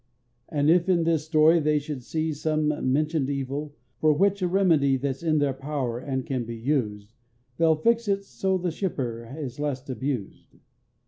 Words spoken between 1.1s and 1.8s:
story, they